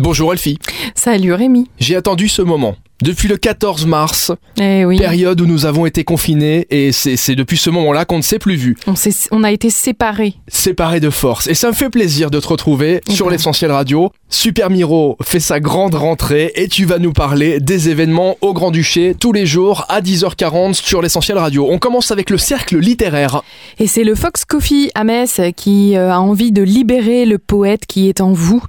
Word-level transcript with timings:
Bonjour 0.00 0.32
Elfie. 0.32 0.58
Salut 0.96 1.32
Rémi. 1.34 1.68
J'ai 1.78 1.94
attendu 1.94 2.26
ce 2.28 2.42
moment. 2.42 2.74
Depuis 3.02 3.26
le 3.28 3.36
14 3.36 3.86
mars, 3.86 4.30
Eh 4.58 4.84
oui. 4.84 4.98
période 4.98 5.40
où 5.40 5.46
nous 5.46 5.66
avons 5.66 5.84
été 5.84 6.04
confinés, 6.04 6.66
et 6.70 6.92
c'est 6.92 7.34
depuis 7.34 7.56
ce 7.56 7.68
moment-là 7.70 8.04
qu'on 8.04 8.18
ne 8.18 8.22
s'est 8.22 8.38
plus 8.38 8.54
vu. 8.54 8.76
On, 8.86 8.94
on 9.32 9.42
a 9.44 9.50
été 9.50 9.68
séparés. 9.68 10.34
Séparés 10.48 11.00
de 11.00 11.10
force. 11.10 11.48
Et 11.48 11.54
ça 11.54 11.68
me 11.68 11.72
fait 11.72 11.90
plaisir 11.90 12.30
de 12.30 12.38
te 12.38 12.46
retrouver 12.46 13.00
sur 13.10 13.26
Mhm. 13.26 13.32
l'essentiel 13.32 13.72
radio. 13.72 14.10
Super 14.30 14.70
Miro 14.70 15.16
fait 15.22 15.40
sa 15.40 15.60
grande 15.60 15.94
rentrée 15.94 16.52
et 16.56 16.68
tu 16.68 16.84
vas 16.84 16.98
nous 16.98 17.12
parler 17.12 17.60
des 17.60 17.88
événements 17.88 18.36
au 18.40 18.52
Grand-Duché 18.52 19.14
tous 19.18 19.32
les 19.32 19.46
jours 19.46 19.84
à 19.88 20.00
10h40 20.00 20.74
sur 20.74 21.02
l'essentiel 21.02 21.38
radio. 21.38 21.66
On 21.70 21.78
commence 21.78 22.10
avec 22.10 22.30
le 22.30 22.38
cercle 22.38 22.78
littéraire. 22.78 23.42
Et 23.78 23.86
c'est 23.86 24.04
le 24.04 24.14
Fox 24.14 24.44
Coffee 24.44 24.90
à 24.94 25.04
Metz 25.04 25.40
qui 25.56 25.96
euh, 25.96 26.12
a 26.12 26.18
envie 26.20 26.52
de 26.52 26.62
libérer 26.62 27.26
le 27.26 27.38
poète 27.38 27.86
qui 27.86 28.08
est 28.08 28.20
en 28.20 28.32
vous. 28.32 28.62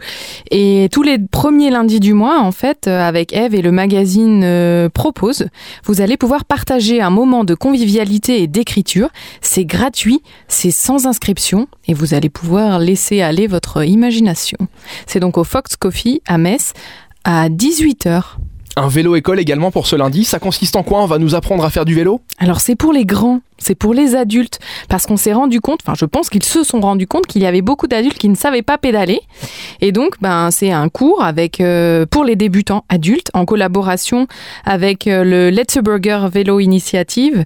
Et 0.52 0.88
tous 0.92 1.04
les 1.04 1.18
premiers 1.20 1.70
lundis 1.72 2.00
du 2.00 2.14
mois, 2.14 2.40
en 2.42 2.52
fait, 2.52 2.88
euh, 2.88 3.00
avec 3.02 3.34
Eve 3.34 3.54
et 3.56 3.62
le 3.62 3.72
magazine 3.72 4.15
euh, 4.18 4.90
Propose, 4.90 5.48
vous 5.86 6.02
allez 6.02 6.18
pouvoir 6.18 6.46
partager 6.46 7.02
un 7.02 7.10
moment 7.10 7.44
de 7.44 7.56
convivialité 7.56 8.42
et 8.42 8.48
d'écriture. 8.48 9.10
C'est 9.42 9.66
gratuit, 9.66 10.22
c'est 10.48 10.72
sans 10.72 11.08
inscription 11.08 11.68
et 11.88 11.94
vous 11.94 12.14
allez 12.14 12.30
pouvoir 12.30 12.80
laisser 12.80 13.22
aller 13.22 13.48
votre 13.48 13.86
imagination. 13.86 14.58
C'est 15.08 15.20
donc 15.20 15.38
au 15.38 15.44
Fox 15.44 15.76
Coffee 15.76 16.22
à 16.28 16.38
Metz 16.38 16.74
à 17.24 17.50
18h. 17.50 18.24
Un 18.78 18.90
vélo 18.90 19.16
école 19.16 19.40
également 19.40 19.72
pour 19.72 19.88
ce 19.88 19.96
lundi. 19.96 20.26
Ça 20.26 20.38
consiste 20.38 20.76
en 20.76 20.84
quoi? 20.84 21.02
On 21.02 21.06
va 21.06 21.18
nous 21.18 21.34
apprendre 21.34 21.64
à 21.64 21.70
faire 21.70 21.86
du 21.86 21.96
vélo? 21.96 22.20
Alors 22.40 22.60
c'est 22.60 22.76
pour 22.76 22.92
les 22.92 23.06
grands, 23.06 23.40
c'est 23.58 23.76
pour 23.76 23.94
les 23.94 24.16
adultes, 24.16 24.60
parce 24.90 25.06
qu'on 25.06 25.16
s'est 25.16 25.32
rendu 25.32 25.62
compte, 25.62 25.80
enfin 25.82 25.96
je 25.98 26.04
pense 26.04 26.30
qu'ils 26.30 26.44
se 26.44 26.64
sont 26.64 26.82
rendus 26.82 27.08
compte 27.08 27.26
qu'il 27.26 27.42
y 27.42 27.46
avait 27.46 27.62
beaucoup 27.62 27.88
d'adultes 27.88 28.18
qui 28.18 28.28
ne 28.28 28.36
savaient 28.36 28.64
pas 28.64 28.78
pédaler, 28.78 29.22
et 29.82 29.92
donc 29.92 30.16
ben 30.22 30.52
c'est 30.52 30.72
un 30.72 30.90
cours 30.90 31.24
avec 31.24 31.62
euh, 31.62 32.06
pour 32.10 32.24
les 32.24 32.36
débutants 32.36 32.86
adultes 32.90 33.30
en 33.34 33.46
collaboration 33.46 34.28
avec 34.66 35.08
euh, 35.08 35.24
le 35.24 35.50
Let's 35.50 35.78
Burger 35.78 36.28
Vélo 36.32 36.60
Initiative, 36.60 37.44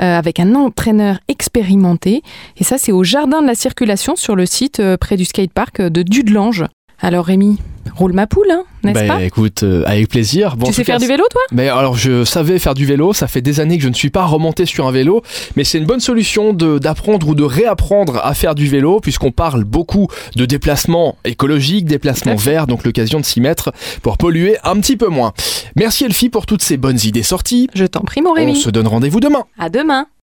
euh, 0.00 0.18
avec 0.18 0.40
un 0.40 0.54
entraîneur 0.54 1.18
expérimenté, 1.28 2.22
et 2.56 2.64
ça 2.64 2.78
c'est 2.78 2.92
au 2.92 3.04
Jardin 3.04 3.42
de 3.42 3.46
la 3.46 3.54
Circulation 3.54 4.16
sur 4.16 4.36
le 4.36 4.46
site 4.46 4.82
près 4.96 5.16
du 5.16 5.24
skatepark 5.24 5.82
de 5.82 6.02
Dudelange. 6.02 6.64
Alors 7.02 7.24
Rémi, 7.24 7.58
roule 7.94 8.12
ma 8.12 8.26
poule, 8.26 8.50
hein, 8.50 8.64
n'est-ce 8.84 8.98
Bah, 9.08 9.14
pas? 9.16 9.22
écoute, 9.22 9.62
euh, 9.62 9.82
avec 9.86 10.08
plaisir. 10.10 10.56
Bon, 10.56 10.66
Tu 10.66 10.74
sais 10.74 10.82
cas, 10.84 10.92
faire 10.92 11.00
du 11.00 11.06
vélo 11.06 11.24
toi? 11.30 11.40
Mais 11.50 11.68
alors 11.68 11.96
je 11.96 12.24
savais 12.24 12.58
faire 12.58 12.74
du 12.74 12.84
vélo, 12.84 13.14
ça 13.14 13.26
fait 13.26 13.40
des 13.40 13.58
années 13.58 13.78
que 13.78 13.82
je 13.82 13.88
ne 13.88 13.94
suis 13.94 14.10
pas 14.10 14.26
remonté 14.26 14.66
sur 14.66 14.86
un 14.86 14.92
vélo, 14.92 15.22
mais 15.56 15.64
c'est 15.64 15.78
une 15.78 15.86
bonne 15.86 16.00
solution 16.00 16.52
d'apprendre 16.52 17.26
ou 17.28 17.34
de 17.34 17.42
réapprendre 17.42 18.20
à 18.22 18.34
faire 18.34 18.54
du 18.54 18.66
vélo 18.68 19.00
puisqu'on 19.00 19.32
parle 19.32 19.64
beaucoup 19.64 20.08
de 20.36 20.44
déplacements 20.44 21.16
écologiques, 21.24 21.86
déplacements 21.86 22.36
verts, 22.36 22.66
donc 22.66 22.84
l'occasion 22.84 23.18
de 23.18 23.24
s'y 23.24 23.40
mettre 23.40 23.72
pour 24.02 24.18
polluer 24.18 24.58
un 24.62 24.78
petit 24.78 24.98
peu 24.98 25.08
moins. 25.08 25.32
Merci 25.76 26.04
Elfie 26.04 26.28
pour 26.28 26.44
toutes 26.44 26.62
ces 26.62 26.76
bonnes 26.76 26.98
idées 27.04 27.22
sorties. 27.22 27.68
Je 27.74 27.86
t'en 27.86 28.00
prie 28.00 28.20
mon 28.20 28.30
On 28.30 28.34
Rémi. 28.34 28.56
se 28.56 28.68
donne 28.68 28.86
rendez-vous 28.88 29.20
demain. 29.20 29.44
À 29.58 29.70
demain. 29.70 30.06